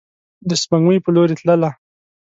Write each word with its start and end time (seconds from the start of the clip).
د 0.49 0.51
سپوږمۍ 0.61 0.97
په 1.03 1.09
لوري 1.15 1.35
تلله 1.39 1.71